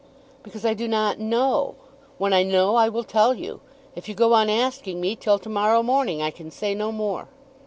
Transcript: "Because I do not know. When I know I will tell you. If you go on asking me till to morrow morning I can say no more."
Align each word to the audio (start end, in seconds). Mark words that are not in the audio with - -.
"Because 0.41 0.65
I 0.65 0.73
do 0.73 0.87
not 0.87 1.19
know. 1.19 1.75
When 2.17 2.33
I 2.33 2.41
know 2.41 2.73
I 2.75 2.89
will 2.89 3.03
tell 3.03 3.35
you. 3.35 3.61
If 3.95 4.09
you 4.09 4.15
go 4.15 4.33
on 4.33 4.49
asking 4.49 4.99
me 4.99 5.15
till 5.15 5.37
to 5.37 5.47
morrow 5.49 5.83
morning 5.83 6.23
I 6.23 6.31
can 6.31 6.49
say 6.49 6.73
no 6.73 6.91
more." 6.91 7.27